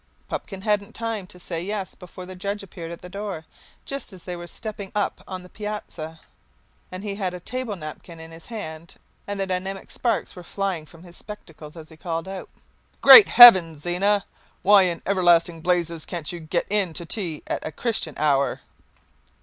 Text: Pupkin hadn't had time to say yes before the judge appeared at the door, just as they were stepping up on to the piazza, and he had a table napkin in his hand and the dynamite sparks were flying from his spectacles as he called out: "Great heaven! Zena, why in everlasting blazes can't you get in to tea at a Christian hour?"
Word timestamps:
Pupkin 0.27 0.63
hadn't 0.63 0.85
had 0.95 0.95
time 0.95 1.27
to 1.27 1.39
say 1.39 1.61
yes 1.63 1.93
before 1.93 2.25
the 2.25 2.35
judge 2.35 2.63
appeared 2.63 2.89
at 2.91 3.03
the 3.03 3.07
door, 3.07 3.45
just 3.85 4.11
as 4.11 4.23
they 4.23 4.35
were 4.35 4.47
stepping 4.47 4.91
up 4.95 5.21
on 5.27 5.41
to 5.41 5.43
the 5.43 5.49
piazza, 5.49 6.21
and 6.91 7.03
he 7.03 7.13
had 7.13 7.35
a 7.35 7.39
table 7.39 7.75
napkin 7.75 8.19
in 8.19 8.31
his 8.31 8.47
hand 8.47 8.95
and 9.27 9.39
the 9.39 9.45
dynamite 9.45 9.91
sparks 9.91 10.35
were 10.35 10.41
flying 10.41 10.87
from 10.87 11.03
his 11.03 11.15
spectacles 11.15 11.77
as 11.77 11.89
he 11.89 11.97
called 11.97 12.27
out: 12.27 12.49
"Great 13.01 13.27
heaven! 13.27 13.77
Zena, 13.77 14.25
why 14.63 14.85
in 14.85 15.03
everlasting 15.05 15.61
blazes 15.61 16.03
can't 16.07 16.31
you 16.31 16.39
get 16.39 16.65
in 16.71 16.93
to 16.93 17.05
tea 17.05 17.43
at 17.45 17.63
a 17.63 17.71
Christian 17.71 18.15
hour?" 18.17 18.61